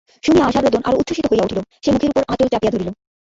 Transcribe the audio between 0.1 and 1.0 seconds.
শুনিয়া আশার রোদন আরো